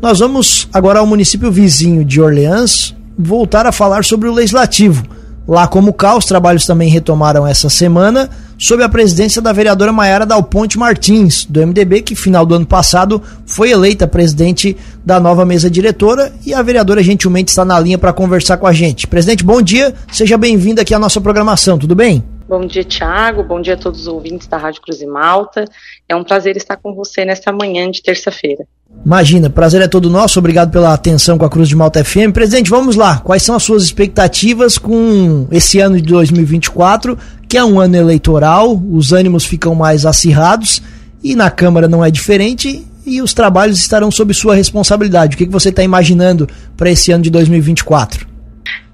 [0.00, 5.04] Nós vamos agora ao município vizinho de Orleans voltar a falar sobre o legislativo.
[5.46, 10.24] Lá como cá, os trabalhos também retomaram essa semana, sob a presidência da vereadora Maiara
[10.24, 14.74] Dal Ponte Martins, do MDB, que final do ano passado foi eleita presidente
[15.04, 18.72] da nova mesa diretora, e a vereadora gentilmente está na linha para conversar com a
[18.72, 19.06] gente.
[19.06, 22.24] Presidente, bom dia, seja bem-vindo aqui à nossa programação, tudo bem?
[22.50, 23.44] Bom dia, Tiago.
[23.44, 25.66] Bom dia a todos os ouvintes da Rádio Cruz e Malta.
[26.08, 28.66] É um prazer estar com você nesta manhã de terça-feira.
[29.06, 30.40] Imagina, prazer é todo nosso.
[30.40, 32.32] Obrigado pela atenção com a Cruz de Malta FM.
[32.34, 33.18] Presidente, vamos lá.
[33.18, 37.16] Quais são as suas expectativas com esse ano de 2024,
[37.48, 40.82] que é um ano eleitoral, os ânimos ficam mais acirrados
[41.22, 45.36] e na Câmara não é diferente e os trabalhos estarão sob sua responsabilidade.
[45.36, 48.29] O que, você está imaginando para esse ano de 2024?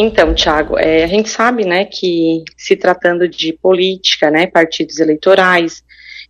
[0.00, 5.82] Então, Tiago, é, a gente sabe, né, que se tratando de política, né, partidos eleitorais,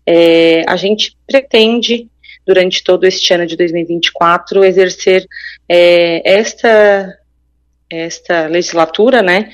[0.07, 2.09] é, a gente pretende,
[2.47, 5.27] durante todo este ano de 2024, exercer
[5.69, 7.15] é, esta,
[7.91, 9.51] esta legislatura, né,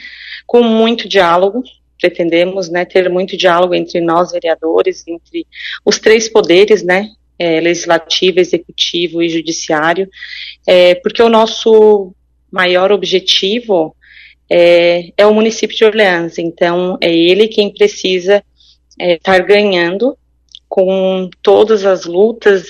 [0.46, 1.64] com muito diálogo,
[2.00, 5.44] pretendemos, né, ter muito diálogo entre nós, vereadores, entre
[5.84, 10.08] os três poderes, né, é, legislativo, executivo e judiciário,
[10.68, 12.14] é, porque o nosso
[12.48, 13.96] maior objetivo
[14.50, 16.38] é, é, o município de Orleans.
[16.38, 18.42] Então, é ele quem precisa
[18.98, 20.16] é, estar ganhando
[20.68, 22.64] com todas as lutas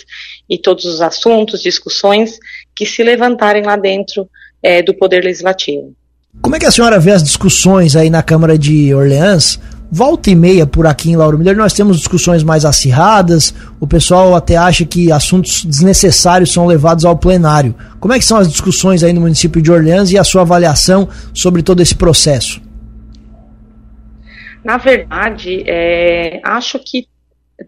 [0.48, 2.38] e todos os assuntos, discussões
[2.74, 4.28] que se levantarem lá dentro
[4.62, 5.94] é, do Poder Legislativo.
[6.42, 9.58] Como é que a senhora vê as discussões aí na Câmara de Orleans
[9.90, 14.34] volta e meia por aqui em Lauro Miller nós temos discussões mais acirradas, o pessoal
[14.34, 17.74] até acha que assuntos desnecessários são levados ao plenário.
[18.00, 21.08] Como é que são as discussões aí no município de Orleans e a sua avaliação
[21.32, 22.60] sobre todo esse processo?
[24.64, 27.06] Na verdade, é, acho que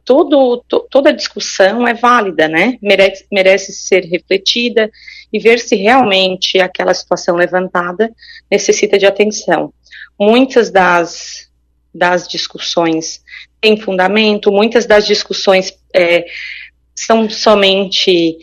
[0.04, 2.78] todo, to, toda discussão é válida, né?
[2.82, 4.90] Merece, merece ser refletida
[5.32, 8.10] e ver se realmente aquela situação levantada
[8.50, 9.72] necessita de atenção.
[10.18, 11.45] Muitas das
[11.96, 13.22] das discussões
[13.60, 16.26] têm fundamento, muitas das discussões é,
[16.94, 18.38] são somente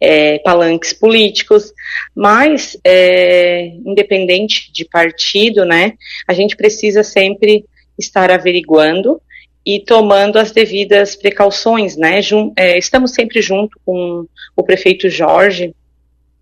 [0.00, 1.72] é, palanques políticos,
[2.14, 5.94] mas é, independente de partido, né,
[6.26, 7.64] a gente precisa sempre
[7.98, 9.20] estar averiguando
[9.64, 12.20] e tomando as devidas precauções, né,
[12.56, 14.26] é, estamos sempre junto com
[14.56, 15.74] o prefeito Jorge,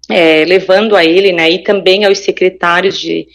[0.09, 3.29] é, levando a ele, né, e também aos secretários de,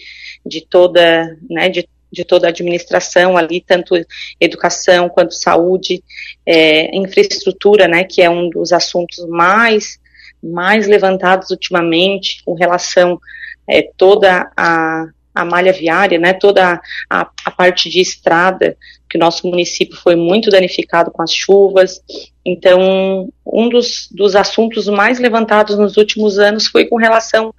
[0.46, 3.95] de toda, né, de de toda a administração ali, tanto
[4.40, 6.03] educação quanto saúde,
[6.45, 10.00] é, infraestrutura, né, que é um dos assuntos mais
[10.41, 13.19] mais levantados ultimamente com relação
[13.68, 16.79] é, toda a, a malha viária, né, toda
[17.09, 18.78] a, a parte de estrada,
[19.09, 22.01] que o nosso município foi muito danificado com as chuvas.
[22.45, 27.53] Então, um dos, dos assuntos mais levantados nos últimos anos foi com relação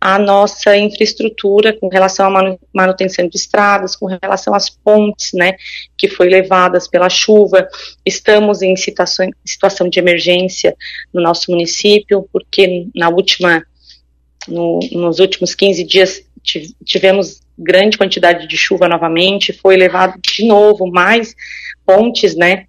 [0.00, 5.56] a nossa infraestrutura com relação à manutenção de estradas, com relação às pontes, né,
[5.98, 7.68] que foi levadas pela chuva.
[8.04, 10.74] Estamos em situação, situação de emergência
[11.12, 13.62] no nosso município, porque na última,
[14.48, 16.22] no, nos últimos 15 dias
[16.86, 21.34] tivemos grande quantidade de chuva novamente, foi levado de novo mais
[21.84, 22.64] pontes, né,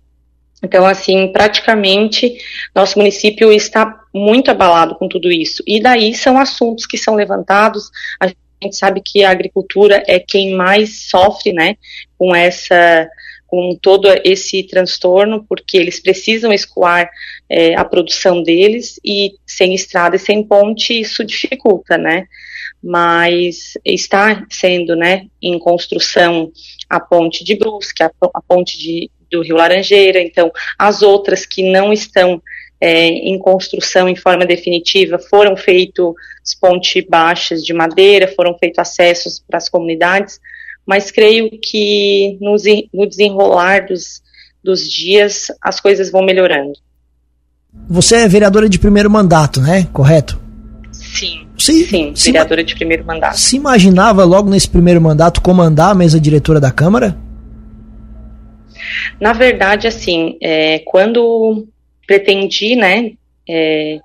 [0.64, 2.38] então, assim, praticamente,
[2.76, 5.64] nosso município está muito abalado com tudo isso.
[5.66, 7.90] E daí são assuntos que são levantados.
[8.20, 11.76] A gente sabe que a agricultura é quem mais sofre, né,
[12.16, 13.10] com essa,
[13.48, 17.10] com todo esse transtorno, porque eles precisam escoar
[17.50, 22.28] é, a produção deles e sem estrada e sem ponte isso dificulta, né.
[22.84, 26.52] Mas está sendo, né, em construção
[26.88, 31.72] a ponte de Brusque, a, a ponte de, do Rio Laranjeira, então as outras que
[31.72, 32.42] não estão
[32.82, 36.16] é, em construção em forma definitiva foram feitos
[36.60, 40.40] pontes baixas de madeira, foram feitos acessos para as comunidades,
[40.86, 42.56] mas creio que no,
[42.92, 44.22] no desenrolar dos,
[44.64, 46.74] dos dias as coisas vão melhorando.
[47.88, 49.88] Você é vereadora de primeiro mandato, né?
[49.94, 50.40] Correto?
[50.92, 51.48] Sim.
[51.58, 53.40] Se, sim, vereadora de primeiro mandato.
[53.40, 57.16] Se imaginava logo nesse primeiro mandato comandar a mesa diretora da Câmara?
[59.20, 61.68] Na verdade, assim, é, quando
[62.08, 63.12] pretendi, né,
[63.48, 64.00] é,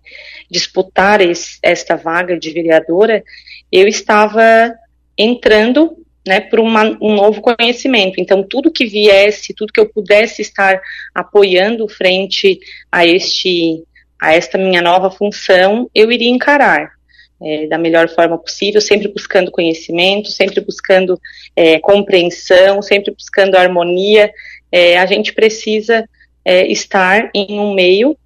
[0.51, 3.23] disputar esse, esta vaga de vereadora,
[3.71, 4.75] eu estava
[5.19, 8.21] entrando né, por uma, um novo conhecimento.
[8.21, 10.81] Então, tudo que viesse, tudo que eu pudesse estar
[11.15, 12.59] apoiando frente
[12.91, 13.85] a este
[14.21, 16.97] a esta minha nova função, eu iria encarar.
[17.39, 21.21] É, da melhor forma possível, sempre buscando conhecimento, sempre buscando
[21.55, 24.33] é, compreensão, sempre buscando harmonia
[24.71, 26.09] é, a gente precisa
[26.45, 28.17] é, estar em um meio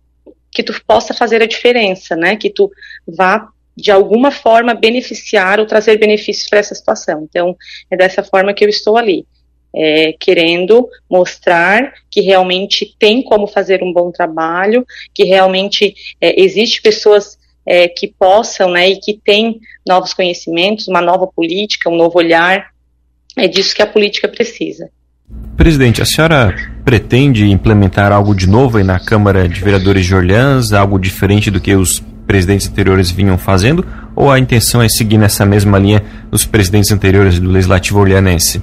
[0.50, 2.36] que tu possa fazer a diferença, né?
[2.36, 2.70] Que tu
[3.06, 7.26] vá de alguma forma beneficiar ou trazer benefícios para essa situação.
[7.28, 7.56] Então,
[7.90, 9.26] é dessa forma que eu estou ali.
[9.72, 14.84] É, querendo mostrar que realmente tem como fazer um bom trabalho,
[15.14, 21.00] que realmente é, existe pessoas é, que possam, né, e que têm novos conhecimentos, uma
[21.00, 22.72] nova política, um novo olhar.
[23.36, 24.90] É disso que a política precisa.
[25.56, 26.54] Presidente, a senhora
[26.84, 31.60] pretende implementar algo de novo aí na Câmara de Vereadores de Orleans, algo diferente do
[31.60, 33.84] que os presidentes anteriores vinham fazendo,
[34.16, 38.62] ou a intenção é seguir nessa mesma linha dos presidentes anteriores do Legislativo Orleanense?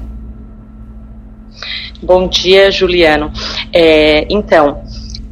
[2.01, 3.31] Bom dia, Juliano.
[3.73, 4.81] É, então,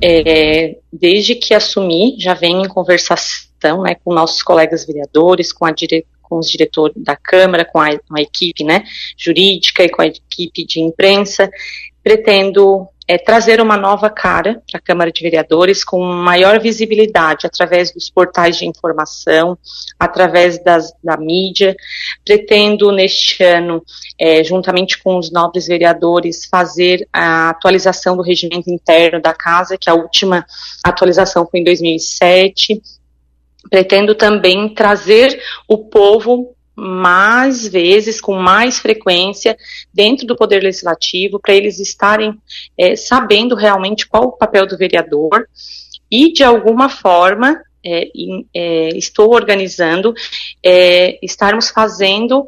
[0.02, 5.72] é, desde que assumi, já venho em conversação né, com nossos colegas vereadores, com a,
[5.72, 8.84] dire com os diretores da Câmara, com a, com a equipe né,
[9.18, 11.50] jurídica e com a equipe de imprensa,
[12.04, 17.92] pretendo é, trazer uma nova cara para a Câmara de Vereadores com maior visibilidade através
[17.92, 19.58] dos portais de informação,
[20.00, 21.76] através das, da mídia.
[22.26, 23.84] Pretendo, neste ano,
[24.20, 29.90] é, juntamente com os nobres vereadores, fazer a atualização do regimento interno da Casa, que
[29.90, 30.46] a última
[30.84, 32.82] atualização foi em 2007
[33.70, 39.58] pretendo também trazer o povo mais vezes, com mais frequência,
[39.94, 42.38] dentro do Poder Legislativo, para eles estarem
[42.78, 45.48] é, sabendo realmente qual o papel do vereador
[46.12, 48.08] e, de alguma forma, é,
[48.54, 50.14] é, estou organizando,
[51.22, 52.46] estarmos fazendo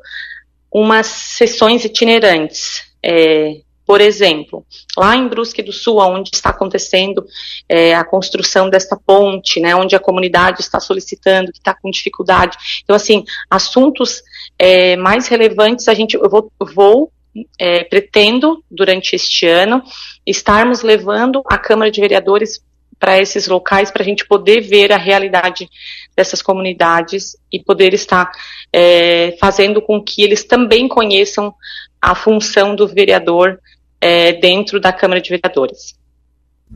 [0.72, 2.84] umas sessões itinerantes.
[3.02, 4.66] É, por exemplo,
[4.98, 7.26] lá em Brusque do Sul, onde está acontecendo
[7.70, 12.58] é, a construção desta ponte, né, onde a comunidade está solicitando, que está com dificuldade.
[12.84, 14.22] Então, assim, assuntos
[14.60, 17.14] é, mais relevantes, a gente, eu vou, vou
[17.58, 19.82] é, pretendo, durante este ano,
[20.26, 22.62] estarmos levando a Câmara de Vereadores
[23.00, 25.70] para esses locais, para a gente poder ver a realidade
[26.16, 28.30] dessas comunidades e poder estar
[28.74, 31.54] é, fazendo com que eles também conheçam
[32.02, 33.60] a função do vereador
[34.02, 35.96] é, dentro da Câmara de Vereadores.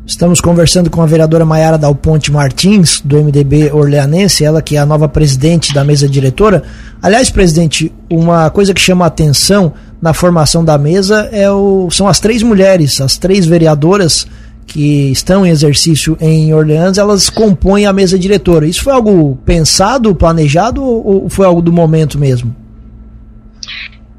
[0.06, 4.80] Estamos conversando com a vereadora Maiara Dal Ponte Martins, do MDB Orleanense, ela que é
[4.80, 6.64] a nova presidente da mesa diretora.
[7.02, 12.08] Aliás, presidente, uma coisa que chama a atenção na formação da mesa é o, são
[12.08, 14.26] as três mulheres, as três vereadoras
[14.66, 18.66] que estão em exercício em Orleans, elas compõem a mesa diretora.
[18.66, 22.56] Isso foi algo pensado, planejado ou foi algo do momento mesmo?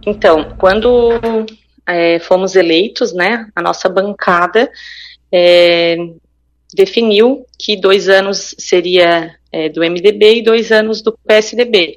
[0.06, 1.18] Então, quando
[1.86, 4.70] é, fomos eleitos, né, a nossa bancada
[5.32, 5.96] é,
[6.74, 11.96] definiu que dois anos seria é, do MDB e dois anos do PSDB.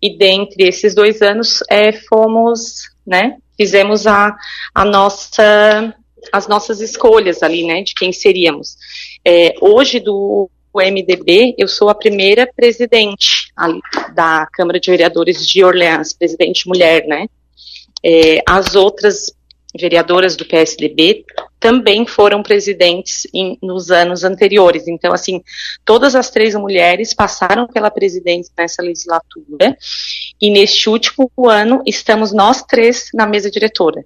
[0.00, 4.36] E dentre esses dois anos é, fomos, né, fizemos a,
[4.74, 5.94] a nossa,
[6.32, 8.76] as nossas escolhas ali, né, de quem seríamos.
[9.24, 13.80] É, hoje do MDB, eu sou a primeira presidente ali,
[14.14, 17.26] da Câmara de Vereadores de Orleans, presidente mulher, né,
[18.04, 19.32] é, as outras
[19.74, 21.24] vereadoras do PSDB
[21.58, 24.86] também foram presidentes em, nos anos anteriores.
[24.86, 25.42] Então, assim,
[25.84, 29.76] todas as três mulheres passaram pela presidência nessa legislatura
[30.40, 34.04] e neste último ano estamos nós três na mesa diretora.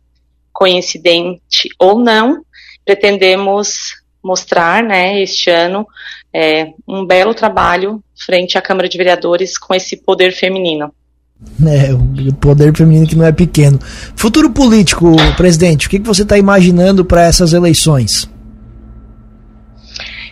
[0.52, 2.44] Coincidente ou não,
[2.84, 5.86] pretendemos mostrar, né, este ano,
[6.32, 10.92] é, um belo trabalho frente à Câmara de Vereadores com esse poder feminino.
[11.64, 13.78] É, o poder feminino que não é pequeno.
[14.16, 18.28] Futuro político, presidente, o que, que você está imaginando para essas eleições?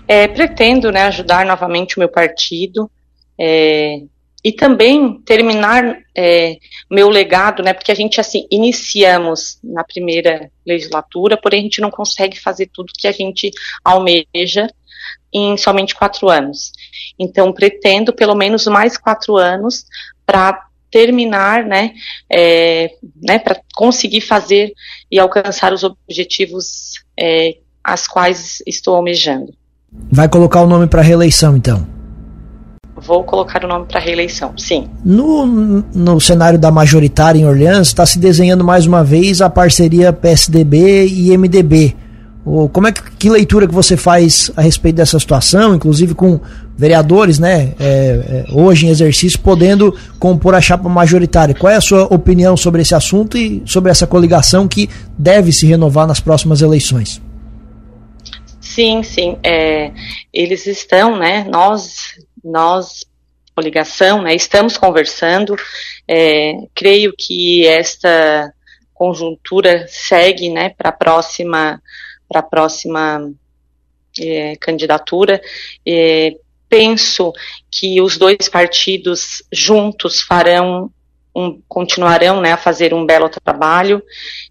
[0.08, 2.90] É, pretendo né, ajudar novamente o meu partido
[3.38, 4.02] é,
[4.42, 6.56] e também terminar é,
[6.90, 11.90] meu legado, né, porque a gente assim iniciamos na primeira legislatura, porém a gente não
[11.90, 13.50] consegue fazer tudo que a gente
[13.82, 14.68] almeja
[15.32, 16.70] em somente quatro anos.
[17.18, 19.86] Então pretendo pelo menos mais quatro anos
[20.26, 21.90] para terminar, né,
[22.32, 22.88] é,
[23.20, 24.72] né para conseguir fazer
[25.10, 29.52] e alcançar os objetivos é, as quais estou almejando.
[30.12, 31.84] Vai colocar o nome para reeleição, então?
[32.94, 34.88] Vou colocar o nome para reeleição, sim.
[35.04, 40.12] No, no cenário da majoritária em Orleans, está se desenhando mais uma vez a parceria
[40.12, 41.96] PSDB e MDB.
[42.44, 46.38] Como é que, que, leitura que você faz a respeito dessa situação, inclusive com
[46.76, 51.54] vereadores, né, é, é, hoje em exercício, podendo compor a chapa majoritária?
[51.54, 55.66] Qual é a sua opinião sobre esse assunto e sobre essa coligação que deve se
[55.66, 57.20] renovar nas próximas eleições?
[58.60, 59.38] Sim, sim.
[59.42, 59.90] É,
[60.30, 61.94] eles estão, né, nós,
[62.44, 63.06] nós,
[63.56, 65.56] coligação, né, estamos conversando.
[66.06, 68.52] É, creio que esta
[68.92, 71.80] conjuntura segue, né, para a próxima
[72.34, 73.32] para a próxima
[74.18, 75.40] é, candidatura.
[75.86, 76.36] É,
[76.68, 77.32] penso
[77.70, 80.90] que os dois partidos juntos farão
[81.34, 84.02] um, continuarão né, a fazer um belo trabalho.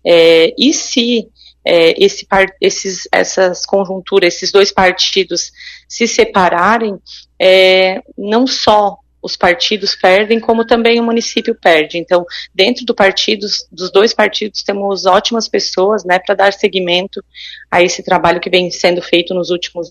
[0.06, 1.28] É, e se
[1.66, 2.26] é, esse,
[2.62, 5.52] esses, essas conjunturas, esses dois partidos
[5.88, 6.98] se separarem,
[7.38, 11.98] é, não só os partidos perdem, como também o município perde.
[11.98, 17.24] Então, dentro do partido, dos dois partidos, temos ótimas pessoas, né, para dar seguimento
[17.72, 19.90] a esse trabalho que vem sendo feito nos últimos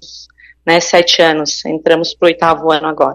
[0.67, 1.65] né, sete anos.
[1.65, 3.15] Entramos para o oitavo ano agora.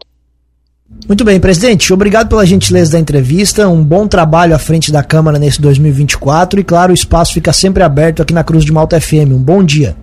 [1.07, 1.93] Muito bem, presidente.
[1.93, 3.67] Obrigado pela gentileza da entrevista.
[3.67, 7.83] Um bom trabalho à frente da Câmara nesse 2024 e, claro, o espaço fica sempre
[7.83, 9.33] aberto aqui na Cruz de Malta FM.
[9.33, 9.95] Um bom dia.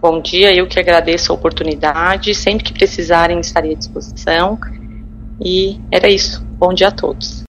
[0.00, 2.34] Bom dia, eu que agradeço a oportunidade.
[2.34, 4.58] Sempre que precisarem, estarei à disposição.
[5.38, 6.42] E era isso.
[6.58, 7.38] Bom dia a todos.